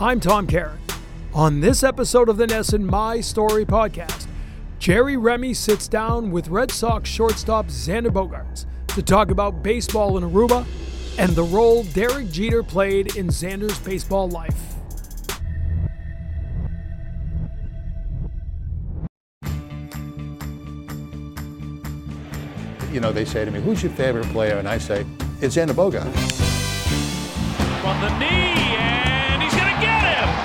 [0.00, 0.78] I'm Tom Caron.
[1.34, 4.28] On this episode of the NESN My Story podcast,
[4.78, 10.22] Jerry Remy sits down with Red Sox shortstop Xander Bogaerts to talk about baseball in
[10.22, 10.64] Aruba
[11.18, 14.54] and the role Derek Jeter played in Xander's baseball life.
[22.92, 24.58] You know, they say to me, who's your favorite player?
[24.58, 25.04] And I say,
[25.40, 26.06] it's Xander Bogart.
[27.82, 28.67] From the knee,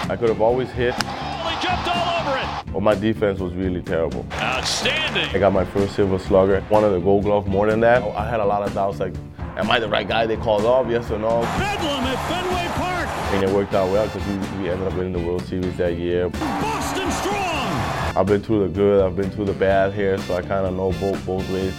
[0.09, 2.73] I could have always hit, he jumped all over it.
[2.73, 4.25] but my defense was really terrible.
[4.33, 5.29] Outstanding.
[5.33, 8.03] I got my first silver slugger, wanted the gold glove more than that.
[8.15, 9.13] I had a lot of doubts like,
[9.57, 11.41] am I the right guy they called off, yes or no?
[11.57, 13.07] Bedlam at Fenway Park.
[13.33, 15.97] And it worked out well because we, we ended up winning the World Series that
[15.97, 16.29] year.
[16.29, 17.71] Boston strong.
[18.15, 20.73] I've been through the good, I've been through the bad here, so I kind of
[20.75, 21.73] know both both ways.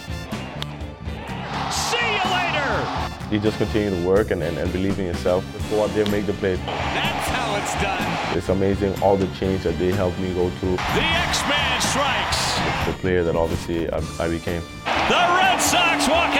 [1.71, 3.31] See you later.
[3.31, 5.45] You just continue to work and, and, and believe in yourself.
[5.69, 6.55] Go out there, make the play.
[6.55, 8.14] That's how it's done.
[8.33, 10.75] It's amazing all the change that they helped me go through.
[10.75, 12.55] The X-Man strikes.
[12.87, 14.61] The player that obviously I, I became.
[14.85, 16.34] The Red Sox walk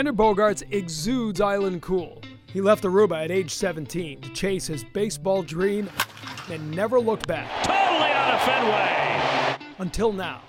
[0.00, 2.22] Xander Bogaerts exudes island cool.
[2.46, 5.90] He left Aruba at age 17 to chase his baseball dream
[6.50, 9.66] and never looked back Totally out of Fenway.
[9.76, 10.40] until now.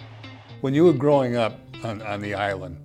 [0.61, 2.77] When you were growing up on, on the island,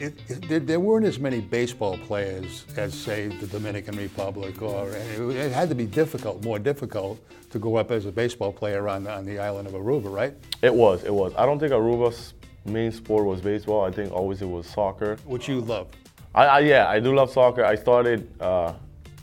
[0.00, 4.90] it, it, there, there weren't as many baseball players as, say, the Dominican Republic, or
[4.90, 8.88] it, it had to be difficult, more difficult, to go up as a baseball player
[8.88, 10.34] on, on the island of Aruba, right?
[10.62, 11.32] It was, it was.
[11.38, 13.84] I don't think Aruba's main sport was baseball.
[13.84, 15.16] I think always it was soccer.
[15.24, 15.88] Which you love.
[16.34, 17.64] I, I yeah, I do love soccer.
[17.64, 18.72] I started uh,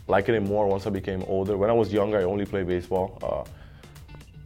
[0.06, 1.56] liking it more once I became older.
[1.56, 3.18] When I was younger, I only played baseball.
[3.22, 3.50] Uh,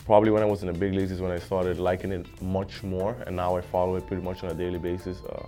[0.04, 2.82] probably when I was in the big leagues is when I started liking it much
[2.82, 5.18] more, and now I follow it pretty much on a daily basis.
[5.22, 5.46] Uh,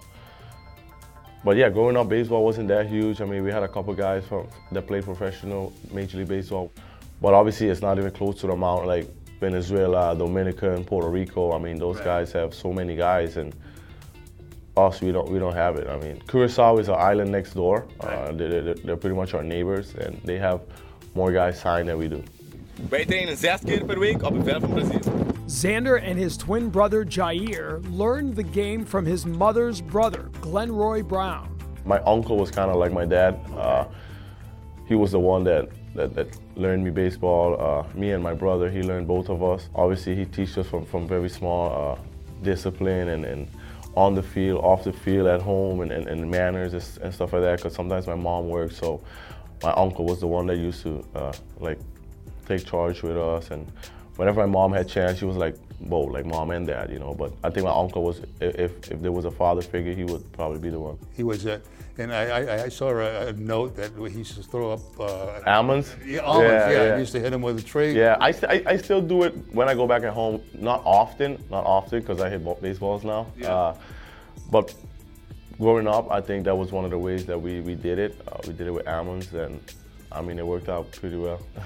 [1.44, 3.20] but yeah, growing up, baseball wasn't that huge.
[3.20, 6.72] I mean, we had a couple guys from that played professional Major League Baseball,
[7.20, 9.08] but obviously it's not even close to the amount like
[9.40, 11.52] Venezuela, Dominican, and Puerto Rico.
[11.52, 13.54] I mean, those guys have so many guys, and
[14.76, 15.88] us we don't we don't have it.
[15.88, 17.86] I mean, Curacao is an island next door.
[18.00, 20.60] Uh, they're, they're, they're pretty much our neighbors, and they have
[21.14, 22.22] more guys signed than we do.
[22.88, 25.00] Wij trainen zes keer per week op het veld van Brazil.
[25.46, 31.48] Xander and his twin brother Jair learned the game from his mother's brother, Glenroy Brown.
[31.84, 33.34] My uncle was kind of like my dad.
[33.56, 33.84] Uh,
[34.88, 37.56] he was the one that, that, that learned me baseball.
[37.60, 39.68] Uh, me and my brother, he learned both of us.
[39.74, 41.98] Obviously, he teaches us from, from very small uh,
[42.42, 43.48] discipline and, and
[43.96, 47.32] on the field, off the field, at home, and, and, and manners and, and stuff
[47.32, 47.58] like that.
[47.58, 49.00] Because sometimes my mom worked, so
[49.62, 51.78] my uncle was the one that used to uh, like
[52.46, 53.50] take charge with us.
[53.50, 53.70] And
[54.16, 57.14] whenever my mom had chance, she was like both, like mom and dad, you know.
[57.14, 60.30] But I think my uncle was, if if there was a father figure, he would
[60.32, 60.98] probably be the one.
[61.14, 61.58] He was, uh,
[61.98, 65.40] and I, I, I saw a, a note that he used to throw up uh,
[65.46, 65.94] Almonds?
[66.04, 66.94] Yeah, almonds, Yeah, yeah, yeah.
[66.94, 67.92] He used to hit him with a tree.
[67.92, 70.42] Yeah, I, st- I, I still do it when I go back at home.
[70.54, 73.28] Not often, not often, because I hit baseballs now.
[73.44, 73.74] Uh,
[74.50, 74.74] but
[75.58, 78.20] growing up, I think that was one of the ways that we, we did it.
[78.26, 79.60] Uh, we did it with almonds, and
[80.10, 81.40] I mean, it worked out pretty well.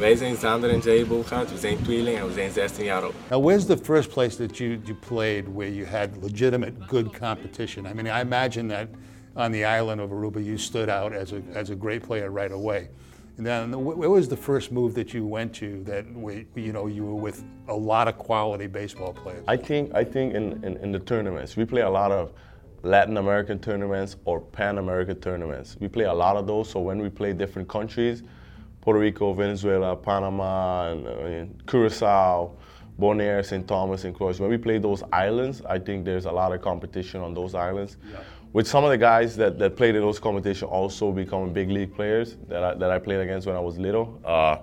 [0.00, 3.12] Wij zijn Sander en Jay Bogaert, we zijn tweeling en we zijn 16 jaar oud.
[3.30, 7.86] Now, where's the first place that you, you played where you had legitimate good competition?
[7.86, 8.88] I mean, I imagine that
[9.34, 12.52] on the island of Aruba, you stood out as a, as a great player right
[12.52, 12.88] away.
[13.36, 16.72] And then, wh- where was the first move that you went to that, we, you
[16.72, 19.44] know, you were with a lot of quality baseball players?
[19.48, 22.32] I think I think in, in, in the tournaments we play a lot of
[22.82, 25.76] Latin American tournaments or Pan American tournaments.
[25.78, 26.70] We play a lot of those.
[26.70, 28.22] So when we play different countries,
[28.80, 32.52] Puerto Rico, Venezuela, Panama, and, uh, and Curacao,
[32.98, 33.66] Bonaire, St.
[33.66, 34.32] Thomas, and Croix.
[34.38, 37.96] When we play those islands, I think there's a lot of competition on those islands.
[38.52, 41.94] With some of the guys that, that played in those competitions also becoming big league
[41.94, 44.20] players that I, that I played against when I was little.
[44.24, 44.58] Uh,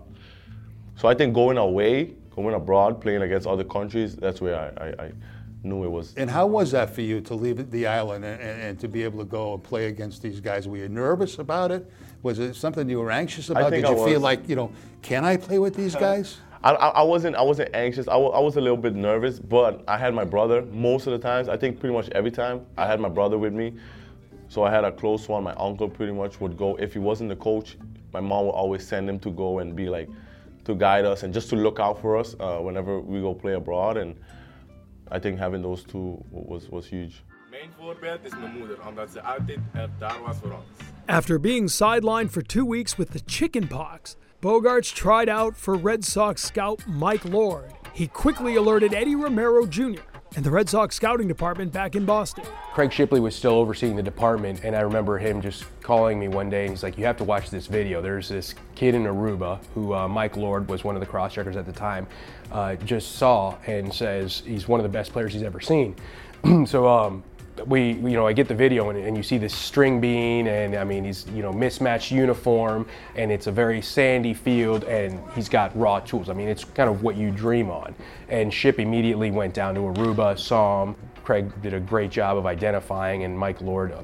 [0.95, 5.05] so I think going away, going abroad, playing against other countries, that's where I, I,
[5.05, 5.11] I
[5.63, 6.13] knew it was.
[6.15, 9.03] And how was that for you to leave the island and, and, and to be
[9.03, 10.67] able to go and play against these guys?
[10.67, 11.89] Were you nervous about it?
[12.27, 13.69] Was it something you were anxious about?
[13.69, 14.69] think Did I you feel like, you know,
[15.01, 16.39] can I play with these guys?
[16.62, 18.06] I, I, I wasn't I wasn't anxious.
[18.09, 21.47] I was a little bit nervous, but I had my brother most of the times.
[21.47, 23.68] I think pretty much every time I had my brother with me.
[24.50, 25.44] So I had a close one.
[25.44, 26.75] My uncle pretty much would go.
[26.75, 27.77] If he wasn't the coach,
[28.12, 30.09] my mom would always send him to go and be like,
[30.65, 33.53] to guide us and just to look out for us uh, whenever we go play
[33.53, 33.95] abroad.
[33.95, 34.15] And
[35.09, 37.24] I think having those two was, was huge.
[37.50, 40.96] Mijn voorbeeld is mijn moeder, omdat ze altijd er daar was voor ons.
[41.09, 46.44] After being sidelined for two weeks with the chickenpox, Bogaerts tried out for Red Sox
[46.44, 47.71] scout Mike Lord.
[47.94, 50.01] He quickly alerted Eddie Romero Jr.
[50.36, 52.44] and the Red Sox scouting department back in Boston.
[52.74, 56.50] Craig Shipley was still overseeing the department, and I remember him just calling me one
[56.50, 58.01] day and he's like, You have to watch this video.
[58.01, 61.56] There's this kid in Aruba who uh, Mike Lord was one of the cross checkers
[61.56, 62.06] at the time,
[62.51, 65.95] uh, just saw and says he's one of the best players he's ever seen.
[66.65, 67.24] so, um,
[67.65, 70.75] we, you know, I get the video and, and, you see this string bean, and
[70.75, 75.50] I mean, he's, you know, mismatched uniform, and it's a very sandy field, and he's
[75.50, 76.30] got raw tools.
[76.30, 77.95] I mean, it's kind of what you dream on.
[78.30, 80.95] And Ship immediately went down to Aruba, saw him.
[81.24, 84.01] Craig did a great job of identifying, and Mike Lord uh,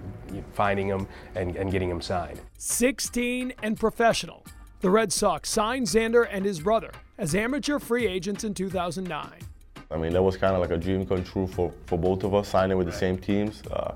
[0.54, 2.42] finding him and, and getting him signed.
[2.58, 4.44] 16 and professional.
[4.82, 9.53] The Red Sox signed Xander and his brother as amateur free agents in 2009.
[9.92, 12.34] I mean, that was kind of like a dream come true for, for both of
[12.34, 13.62] us, signing with the same teams.
[13.72, 13.94] Uh,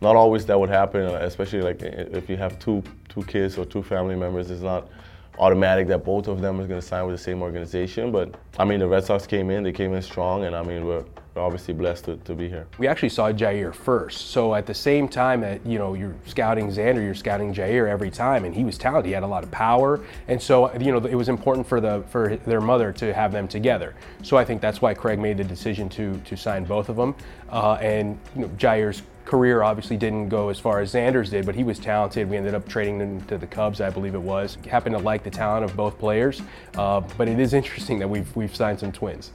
[0.00, 3.64] not always that would happen, uh, especially like if you have two two kids or
[3.64, 4.50] two family members.
[4.50, 4.88] It's not
[5.38, 8.12] automatic that both of them are going to sign with the same organization.
[8.12, 10.84] But I mean, the Red Sox came in, they came in strong, and I mean,
[10.86, 11.04] we're
[11.36, 12.66] obviously blessed to, to be here.
[12.78, 14.30] We actually saw Jair first.
[14.30, 18.10] So at the same time that, you know, you're scouting Xander, you're scouting Jair every
[18.10, 19.06] time, and he was talented.
[19.06, 20.00] He had a lot of power.
[20.28, 23.48] And so, you know, it was important for the for their mother to have them
[23.48, 23.94] together.
[24.22, 27.14] So I think that's why Craig made the decision to to sign both of them.
[27.48, 31.54] Uh, and you know, Jair's career obviously didn't go as far as Xander's did, but
[31.54, 32.30] he was talented.
[32.30, 34.56] We ended up trading him to the Cubs, I believe it was.
[34.68, 36.40] Happened to like the talent of both players,
[36.76, 39.32] uh, but it is interesting that we've we've signed some twins.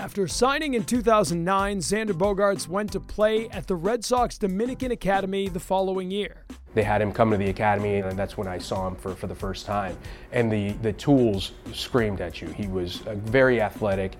[0.00, 5.50] After signing in 2009, Xander Bogaerts went to play at the Red Sox Dominican Academy
[5.50, 6.46] the following year.
[6.72, 9.26] They had him come to the academy, and that's when I saw him for, for
[9.26, 9.98] the first time.
[10.32, 12.48] And the, the tools screamed at you.
[12.48, 14.12] He was uh, very athletic.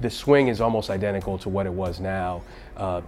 [0.00, 2.40] The swing is almost identical to what it was now.
[2.74, 3.02] Uh,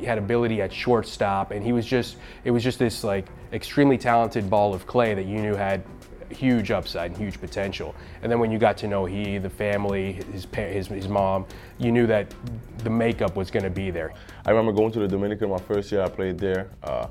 [0.00, 3.98] he had ability at shortstop, and he was just, it was just this like extremely
[3.98, 5.84] talented ball of clay that you knew had
[6.30, 7.94] huge upside and huge potential.
[8.22, 11.46] And then when you got to know he, the family, his his, his mom,
[11.78, 12.34] you knew that
[12.78, 14.12] the makeup was going to be there.
[14.46, 16.70] I remember going to the Dominican my first year I played there.
[16.82, 17.08] Uh,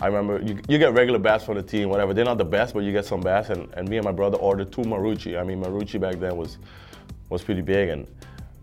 [0.00, 2.14] I remember you, you, get regular bats from the team, whatever.
[2.14, 3.50] They're not the best, but you get some bats.
[3.50, 5.38] And, and me and my brother ordered two Marucci.
[5.38, 6.58] I mean, Marucci back then was
[7.28, 7.90] was pretty big.
[7.90, 8.06] And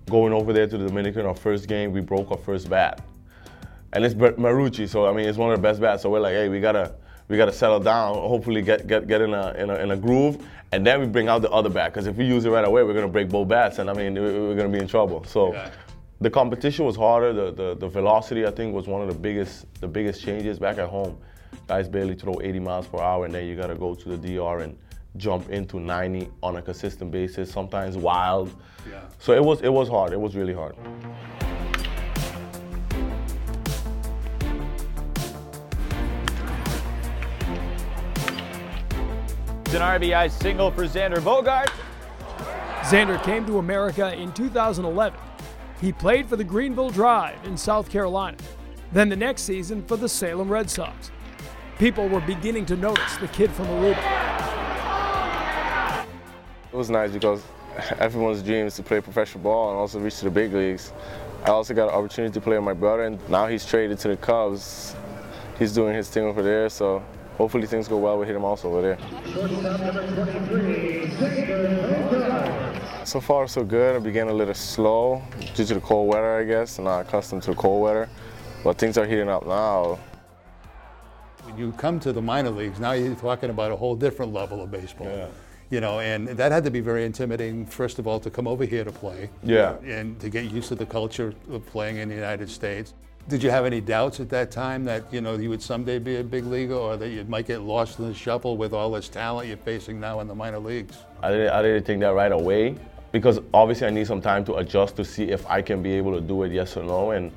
[0.09, 3.01] going over there to the Dominican, our first game, we broke our first bat.
[3.93, 6.01] And it's Marucci, so I mean, it's one of the best bats.
[6.03, 6.95] So we're like, hey, we gotta
[7.27, 9.97] we got to settle down, hopefully get, get, get in, a, in, a, in a
[9.97, 11.93] groove, and then we bring out the other bat.
[11.93, 13.93] Because if we use it right away, we're going to break both bats, and I
[13.93, 15.23] mean, we're going to be in trouble.
[15.25, 15.71] So yeah.
[16.21, 17.33] the competition was harder.
[17.33, 20.77] The, the, the velocity, I think, was one of the biggest, the biggest changes back
[20.77, 21.17] at home.
[21.67, 24.35] Guys barely throw 80 miles per hour, and then you got to go to the
[24.35, 24.77] DR and
[25.17, 28.53] jump into 90 on a consistent basis, sometimes wild.
[28.89, 29.01] Yeah.
[29.19, 30.13] So it was, it was hard.
[30.13, 30.75] It was really hard.
[39.67, 41.69] It's an RBI single for Xander Bogart.
[42.83, 45.19] Xander came to America in 2011.
[45.81, 48.37] He played for the Greenville Drive in South Carolina,
[48.93, 51.11] then the next season for the Salem Red Sox.
[51.79, 53.97] People were beginning to notice the kid from Aruba.
[56.71, 57.43] It was nice because
[57.99, 60.93] everyone's dream is to play professional ball and also reach to the big leagues.
[61.43, 64.07] I also got an opportunity to play with my brother, and now he's traded to
[64.07, 64.95] the Cubs.
[65.59, 67.03] He's doing his thing over there, so
[67.37, 68.97] hopefully things go well with him also over there.
[73.05, 73.95] So far, so good.
[73.95, 75.21] I began a little slow
[75.55, 76.77] due to the cold weather, I guess.
[76.77, 78.09] I'm not accustomed to the cold weather,
[78.63, 79.97] but things are heating up now.
[81.43, 84.61] When you come to the minor leagues, now you're talking about a whole different level
[84.61, 85.07] of baseball.
[85.07, 85.27] Yeah.
[85.69, 88.65] You know, and that had to be very intimidating, first of all, to come over
[88.65, 89.29] here to play.
[89.43, 89.75] Yeah.
[89.85, 92.93] And to get used to the culture of playing in the United States.
[93.29, 96.15] Did you have any doubts at that time that you know you would someday be
[96.15, 99.09] a big leaguer, or that you might get lost in the shuffle with all this
[99.09, 100.97] talent you're facing now in the minor leagues?
[101.21, 102.77] I didn't, I didn't think that right away
[103.11, 106.13] because obviously I need some time to adjust to see if I can be able
[106.13, 107.11] to do it, yes or no.
[107.11, 107.33] And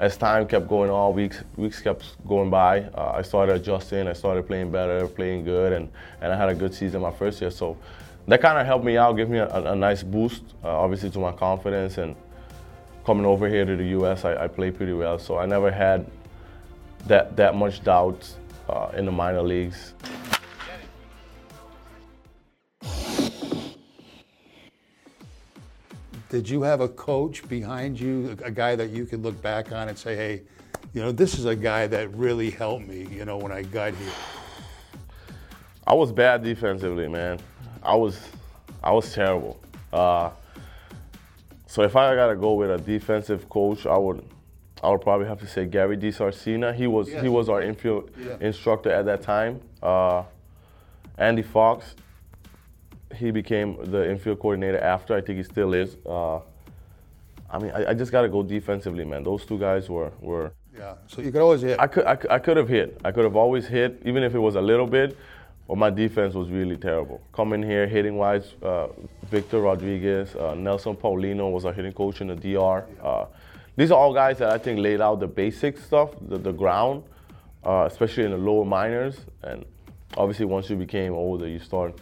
[0.00, 4.08] as time kept going on, weeks weeks kept going by, uh, I started adjusting.
[4.08, 5.88] I started playing better, playing good, and
[6.20, 7.52] and I had a good season my first year.
[7.52, 7.76] So
[8.26, 11.20] that kind of helped me out, give me a, a nice boost, uh, obviously to
[11.20, 12.16] my confidence and
[13.08, 15.18] coming over here to the U.S., I, I played pretty well.
[15.18, 16.04] So I never had
[17.06, 18.30] that that much doubt
[18.68, 19.94] uh, in the minor leagues.
[26.28, 29.88] did you have a coach behind you, a guy that you could look back on
[29.88, 30.42] and say, hey,
[30.92, 33.94] you know, this is a guy that really helped me, you know, when I got
[33.94, 34.12] here?
[35.86, 37.40] I was bad defensively, man.
[37.82, 38.20] I was,
[38.84, 39.58] I was terrible.
[39.94, 40.28] Uh,
[41.78, 44.24] so if I gotta go with a defensive coach, I would,
[44.82, 46.74] I would probably have to say Gary DiSarcina.
[46.74, 47.22] He was Yes.
[47.22, 48.36] he was our infield Yeah.
[48.40, 49.60] instructor at that time.
[49.80, 50.24] Uh,
[51.16, 51.94] Andy Fox,
[53.14, 55.14] he became the infield coordinator after.
[55.14, 55.96] I think he still is.
[56.04, 56.38] Uh,
[57.48, 59.22] I mean, I, I just gotta go defensively, man.
[59.22, 60.50] Those two guys were were.
[60.76, 61.78] Yeah, so you could always hit.
[61.78, 63.00] I could, I could I could have hit.
[63.04, 65.16] I could have always hit, even if it was a little bit.
[65.68, 67.20] But my defense was really terrible.
[67.32, 68.88] Coming here, hitting wise, uh,
[69.24, 72.86] Victor Rodriguez, uh, Nelson Paulino was our hitting coach in the DR.
[73.02, 73.26] Uh,
[73.76, 77.04] these are all guys that I think laid out the basic stuff, the, the ground,
[77.64, 79.20] uh, especially in the lower minors.
[79.42, 79.66] And
[80.16, 81.94] obviously, once you became older, you start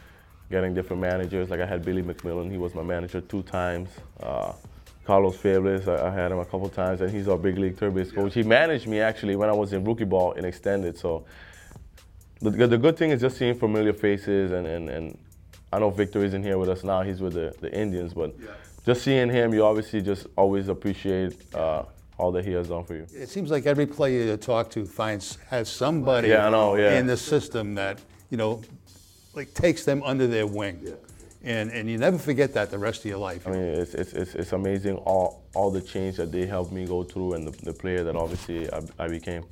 [0.49, 1.51] getting different managers.
[1.51, 3.91] Like I had Billy McMillon, he was my manager two times.
[4.23, 4.53] Uh,
[5.05, 7.97] Carlos Febles, I, I had him a couple times, and he's our big league third
[7.97, 8.33] base coach.
[8.33, 10.97] He managed me actually when I was in rookie ball in extended.
[10.97, 11.25] So
[12.41, 15.19] the, the good thing is just seeing familiar faces, and, and, and
[15.73, 17.03] I know Victor isn't here with us now.
[17.03, 18.35] He's with the, the Indians, but
[18.85, 21.85] just seeing him, you obviously just always appreciate uh,
[22.19, 23.07] all that he has done for you.
[23.13, 26.99] It seems like every player you talk to finds has somebody Yeah, I know, yeah.
[26.99, 28.01] in the system that
[28.31, 28.63] you know,
[29.35, 30.87] like takes them under their wing,
[31.45, 33.47] and and you never forget that the rest of your life.
[33.47, 36.87] I mean, it's, it's, it's, it's amazing all, all the change that they helped me
[36.87, 39.45] go through and the, the player that obviously I, I became.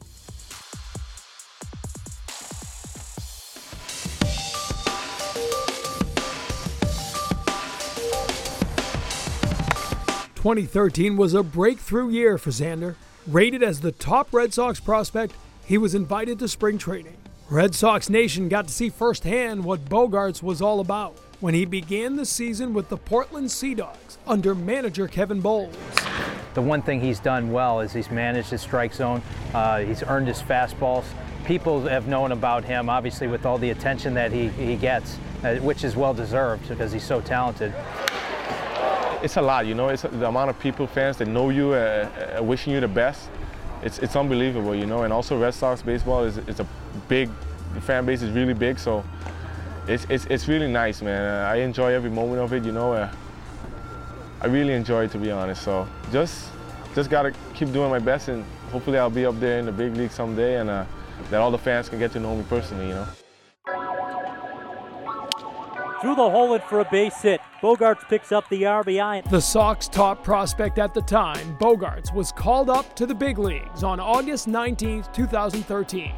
[10.45, 12.97] Twenty thirteen was a breakthrough year for Xander.
[13.27, 15.33] Rated as the top Red Sox prospect,
[15.65, 17.17] he was invited to spring training.
[17.49, 22.17] Red Sox Nation got to see firsthand what Bogaerts was all about when he began
[22.17, 25.75] the season with the Portland Sea Dogs under manager Kevin Boles.
[26.53, 29.23] The one thing he's done well is he's managed his strike zone.
[29.55, 31.07] Uh, he's earned his fastballs.
[31.47, 35.55] People have known about him, obviously, with all the attention that he, he gets, uh,
[35.61, 37.73] which is well deserved because he's so talented.
[39.25, 39.89] It's a lot, you know.
[39.89, 43.31] It's the amount of people, fans that know you, uh, uh, wishing you the best.
[43.83, 45.05] It's, it's unbelievable, you know.
[45.05, 46.67] And also, Red Sox baseball is it's a
[47.09, 47.31] big
[47.73, 49.03] the fan base is really big, so
[49.89, 51.23] it's it's, it's really nice, man.
[51.25, 52.93] Uh, I enjoy every moment of it, you know.
[52.93, 53.11] Uh,
[54.43, 55.63] I really enjoy it, to be honest.
[55.63, 56.51] So just
[56.95, 59.97] just gotta keep doing my best, and hopefully I'll be up there in the big
[59.97, 60.85] league someday, and uh,
[61.31, 63.07] that all the fans can get to know me personally, you know.
[66.05, 67.41] Through the hole in for a base hit.
[67.63, 69.27] Bogaerts picks up the RBI.
[69.31, 73.83] The Sox top prospect at the time, Bogaerts, was called up to the big leagues
[73.83, 76.13] on August 19, 2013.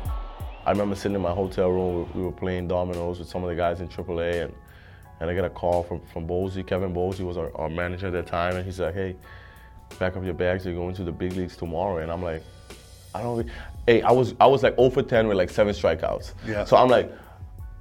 [0.64, 2.10] I remember sitting in my hotel room.
[2.16, 4.54] We were playing dominoes with some of the guys in AAA, and
[5.20, 6.66] and I got a call from from Bolsey.
[6.66, 9.14] Kevin Bolsey was our, our manager at that time, and he's like, "Hey,
[10.00, 10.64] pack up your bags.
[10.64, 12.42] You're going to the big leagues tomorrow." And I'm like,
[13.14, 13.50] "I don't." Really
[13.86, 16.34] Hey, I was I was like 0 for 10 with like seven strikeouts.
[16.44, 16.64] Yeah.
[16.64, 17.08] So I'm like.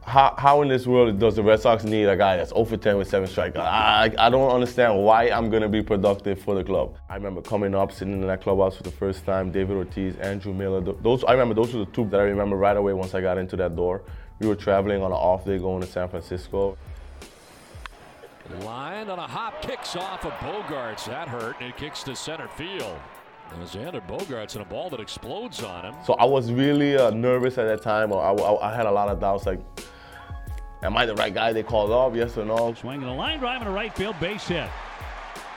[0.06, 2.78] How, how in this world does the Red Sox need a guy that's 0 for
[2.78, 3.58] 10 with seven strikeouts?
[3.58, 6.96] I, I don't understand why I'm gonna be productive for the club.
[7.10, 9.52] I remember coming up, sitting in that clubhouse for the first time.
[9.52, 10.80] David Ortiz, Andrew Miller.
[10.82, 11.56] Those I remember.
[11.56, 14.04] Those were the two that I remember right away once I got into that door.
[14.40, 16.78] We were traveling on an off day going to San Francisco.
[18.62, 21.06] Line on a hop kicks off of Bogaerts.
[21.06, 23.00] That hurt, and it kicks to center field.
[23.54, 25.96] And Xander Bogaerts in a ball that explodes on him.
[26.06, 29.10] So I was really uh, nervous at that time, I, I, I had a lot
[29.10, 29.46] of doubts.
[29.48, 29.60] Like,
[30.84, 32.16] am I the right guy they called up?
[32.16, 32.74] Yes or no?
[32.74, 34.70] Swinging a line drive and a right field base hit.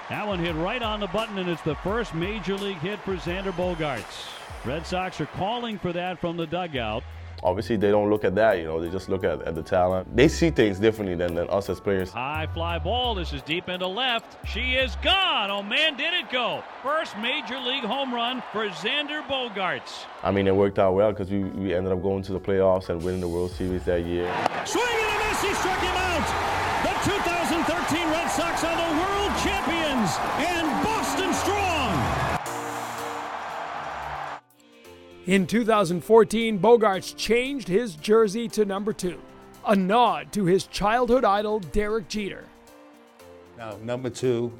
[0.08, 3.16] That one hit right on the button, and it's the first major league hit for
[3.16, 4.26] Xander Bogaerts.
[4.64, 7.02] Red Sox are calling for that from the dugout.
[7.42, 8.59] Obviously, they don't look at that.
[8.59, 10.14] You know, they just look at, at the talent.
[10.16, 12.11] They see things differently than, than us as players.
[12.11, 13.14] High fly ball.
[13.14, 14.37] This is deep into left.
[14.47, 15.50] She is gone.
[15.50, 16.62] Oh man, did it go!
[16.83, 20.04] First major league home run for Xander Bogaerts.
[20.23, 22.88] I mean, it worked out well because we, we ended up going to the playoffs
[22.88, 24.26] and winning the World Series that year.
[24.64, 25.42] Swing and a miss.
[25.42, 26.59] He struck him out.
[26.83, 30.98] The 2013 Red Sox are the world champions and Boston
[35.28, 39.20] In 2014, Bogaerts changed his jersey to number two,
[39.66, 42.47] a nod to his childhood idol, Derek Jeter.
[43.58, 44.50] Now, number two,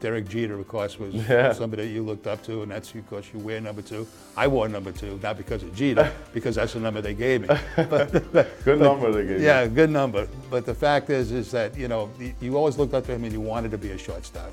[0.00, 1.52] Derek Jeter, of course, was Yeah.
[1.52, 4.04] somebody that you looked up to, and that's because you wear number two.
[4.36, 7.48] I wore number two, not because of Jeter, because that's the number they gave me.
[7.76, 8.10] But,
[8.64, 9.46] Good number they gave you.
[9.46, 10.26] yeah, good number.
[10.50, 13.32] But the fact is, is that you know you always looked up to him and
[13.32, 14.50] you wanted to be a shortstop.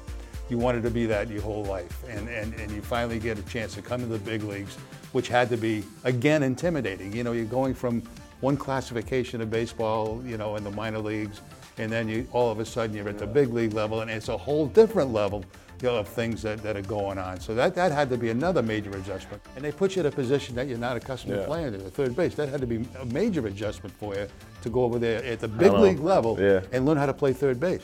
[0.50, 3.44] You wanted to be that your whole life, and and and you finally get a
[3.44, 4.76] chance to come to the big leagues,
[5.14, 7.14] which had to be again intimidating.
[7.14, 8.02] You know, you're going from
[8.42, 11.42] one classification of baseball, you know, in the minor leagues,
[11.78, 14.28] and then you all of a sudden you're at the big league level, and it's
[14.28, 15.44] a whole different level
[15.82, 17.40] you know, of things that, that are going on.
[17.42, 19.42] So that, that had to be another major adjustment.
[19.56, 21.92] And they put you in a position that you're not accustomed to playing at the
[21.92, 22.36] third base.
[22.36, 24.28] That had to be a major adjustment for you
[24.62, 26.62] to go over there at the big league level Yeah.
[26.72, 27.84] and learn how to play third base.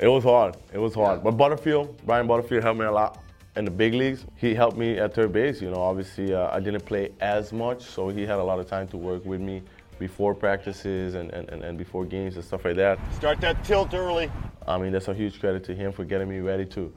[0.00, 0.56] It was hard.
[0.72, 1.22] It was hard.
[1.22, 3.18] But Butterfield, Brian Butterfield helped me a lot
[3.56, 4.24] in the big leagues.
[4.36, 5.60] He helped me at third base.
[5.60, 8.66] You know, obviously uh, I didn't play as much, so he had a lot of
[8.66, 9.62] time to work with me
[9.98, 12.98] before practices and, and, and, and before games and stuff like that.
[13.14, 14.30] Start that tilt early.
[14.66, 16.92] I mean, that's a huge credit to him for getting me ready to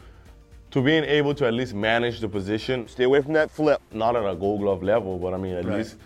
[0.72, 2.88] to being able to at least manage the position.
[2.88, 3.80] Stay away from that flip.
[3.92, 5.78] Not at a gold glove level, but I mean, at Right.
[5.78, 5.98] least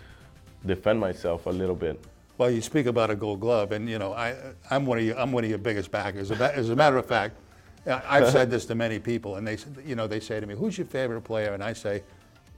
[0.66, 1.98] defend myself a little bit.
[2.38, 4.36] Well, you speak about a Gold Glove, and you know I,
[4.70, 6.30] I'm one of you, I'm one of your biggest backers.
[6.30, 7.36] As a, matter of fact,
[7.84, 10.54] I- I've said this to many people, and they, you know, they say to me,
[10.54, 12.02] "Who's your favorite player?" And I say,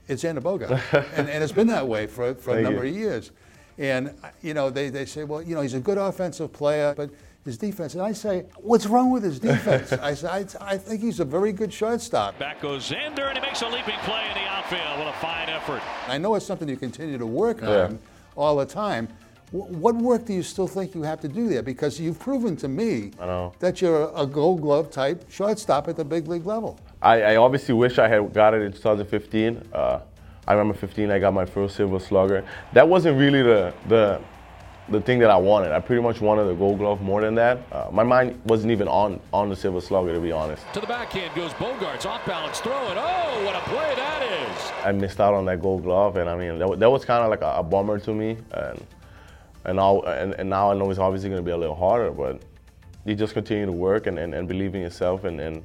[0.06, 0.70] "It's Xander Bogart,"
[1.16, 2.90] and, and it's been that way for, for a number you.
[2.90, 3.30] of years.
[3.78, 6.92] And uh, you know, they, they say, "Well, you know, he's a good offensive player,
[6.94, 7.08] but
[7.46, 11.00] his defense." And I say, "What's wrong with his defense?" I say, I, "I think
[11.00, 14.34] he's a very good shortstop." Back goes Xander, and he makes a leaping play in
[14.34, 14.98] the outfield.
[14.98, 15.80] What a fine effort.
[16.06, 17.84] I know it's something you continue to work Yeah.
[17.84, 17.98] on
[18.36, 19.08] all the time.
[19.50, 21.62] Wh- What work do you still think you have to do there?
[21.62, 23.52] Because you've proven to me I know.
[23.58, 26.78] that you're a Gold Glove type shortstop at the big league level.
[27.02, 29.68] I, I obviously wish I had got it in 2015.
[29.72, 30.00] Uh,
[30.46, 32.44] I remember 15, I got my first Silver Slugger.
[32.72, 34.20] That wasn't really the, the,
[34.88, 35.70] the thing that I wanted.
[35.72, 37.58] I pretty much wanted the Gold Glove more than that.
[37.70, 40.64] Uh, my mind wasn't even on, on the Silver Slugger, to be honest.
[40.74, 44.72] To the backhand goes Bogaerts, off balance throw, and oh, what a play that is!
[44.84, 47.30] I missed out on that Gold Glove, and I mean that, that was kind of
[47.30, 48.36] like a, a bummer to me.
[48.50, 48.84] And
[49.64, 52.10] and now and, and now I know it's obviously going to be a little harder,
[52.10, 52.42] but
[53.04, 55.62] you just continue to work and, and, and believe in yourself and, and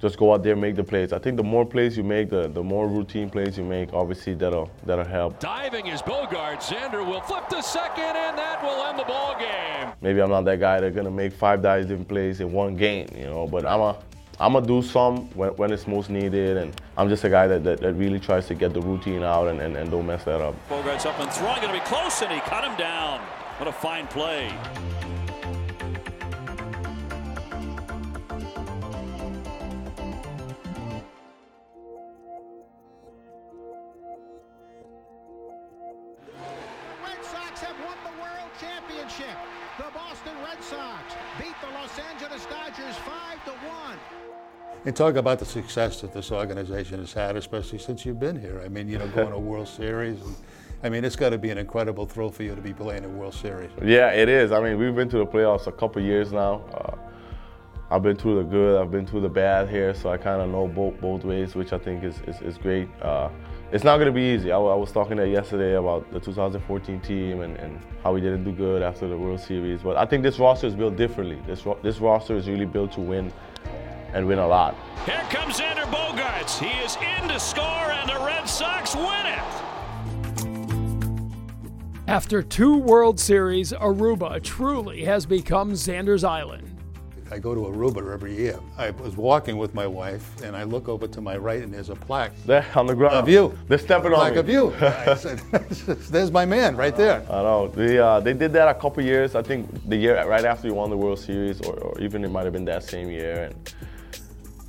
[0.00, 1.12] just go out there and make the plays.
[1.12, 4.34] I think the more plays you make, the, the more routine plays you make, obviously
[4.34, 5.40] that'll that'll help.
[5.40, 6.60] Diving is Bogart.
[6.60, 9.92] Xander will flip to second, and that will end the ball game.
[10.00, 13.24] Maybe I'm not that guy that's gonna make five diving plays in one game, you
[13.24, 13.96] know, but I'm a
[14.40, 17.62] I'm gonna do some when, when it's most needed, and I'm just a guy that,
[17.64, 20.40] that, that really tries to get the routine out and, and, and don't mess that
[20.40, 20.54] up.
[20.68, 23.20] Bogart's up and throwing, going to be close, and he cut him down.
[23.58, 24.52] What a fine play.
[37.04, 39.63] Red Sox have won the World Championship.
[39.76, 41.02] The Boston Red Sox
[41.36, 43.98] beat the Los Angeles Dodgers 5 to 1.
[44.84, 48.62] And talk about the success that this organization has had, especially since you've been here.
[48.64, 50.20] I mean, you know, going to a World Series.
[50.20, 50.36] And,
[50.84, 53.08] I mean, it's got to be an incredible thrill for you to be playing a
[53.08, 53.72] World Series.
[53.82, 54.52] Yeah, it is.
[54.52, 56.62] I mean, we've been to the playoffs a couple years now.
[56.72, 56.96] Uh,
[57.90, 60.50] I've been through the good, I've been through the bad here, so I kind of
[60.50, 62.88] know both both ways, which I think is is, is great.
[63.02, 63.28] Uh,
[63.74, 64.52] it's not going to be easy.
[64.52, 68.44] I, I was talking there yesterday about the 2014 team and, and how we didn't
[68.44, 71.42] do good after the World Series, but I think this roster is built differently.
[71.44, 73.32] This this roster is really built to win
[74.12, 74.76] and win a lot.
[75.04, 76.56] Here comes Xander Bogaerts.
[76.60, 79.42] He is in to score, and the Red Sox win it.
[82.06, 86.73] After two World Series, Aruba truly has become Xander's Island.
[87.30, 88.58] I go to Aruba every year.
[88.76, 91.88] I was walking with my wife, and I look over to my right, and there's
[91.88, 92.32] a plaque.
[92.44, 93.14] There on the ground.
[93.14, 93.56] Of you.
[93.68, 94.38] They're stepping on Plaque me.
[94.40, 94.74] of you.
[94.80, 95.38] I said,
[96.10, 97.22] there's my man right there.
[97.30, 97.68] I know.
[97.68, 99.34] They, uh, they did that a couple years.
[99.34, 102.30] I think the year right after you won the World Series, or, or even it
[102.30, 103.44] might have been that same year.
[103.44, 103.74] And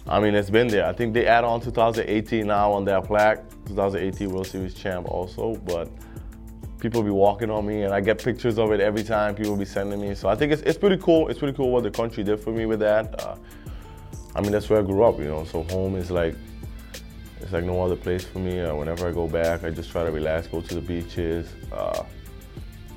[0.07, 0.85] I mean, it's been there.
[0.85, 3.43] I think they add on 2018 now on their plaque.
[3.67, 5.89] 2018 World Series champ also, but
[6.85, 9.33] people be walking on me, and I get pictures of it every time.
[9.33, 10.13] People be sending me.
[10.13, 11.29] So I think it's, it's pretty cool.
[11.29, 13.19] It's pretty cool what the country did for me with that.
[13.19, 13.37] Uh,
[14.35, 15.45] I mean, that's where I grew up, you know.
[15.45, 16.35] So home is like
[17.41, 18.59] it's like no other place for me.
[18.59, 22.03] Uh, whenever I go back, I just try to relax, go to the beaches, uh,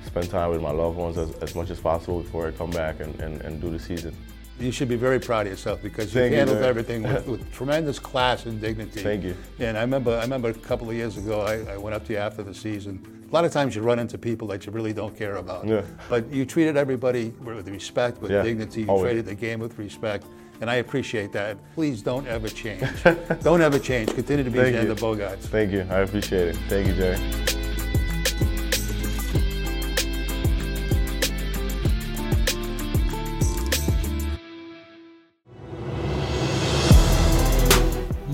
[0.04, 3.00] spend time with my loved ones as, as much as possible before I come back
[3.00, 4.14] and, and, and do the season.
[4.58, 6.68] You should be very proud of yourself because you Thank you, handled man.
[6.68, 9.02] everything with, with tremendous class and dignity.
[9.02, 9.36] Thank you.
[9.60, 12.12] And I remember, I remember a couple of years ago, I, I went up to
[12.12, 13.00] you after the season.
[13.28, 15.66] A lot of times you run into people that you really don't care about.
[15.66, 15.82] Yeah.
[16.08, 18.82] But you treated everybody with respect, with Yeah, dignity.
[18.82, 19.02] You always.
[19.04, 20.26] traded the game with respect.
[20.60, 21.56] And I appreciate that.
[21.74, 22.82] Please don't ever change.
[23.42, 24.12] don't ever change.
[24.12, 24.94] Continue to be Thank Xander you.
[24.94, 25.42] Bogaerts.
[25.42, 25.86] Thank you.
[25.88, 26.56] I appreciate it.
[26.68, 27.57] Thank you, Jerry.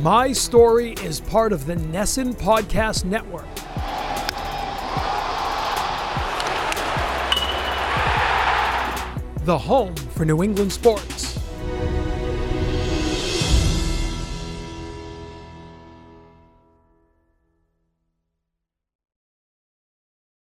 [0.05, 3.47] My Story is part of the NESN Podcast Network.
[9.47, 11.44] The home for New England sports.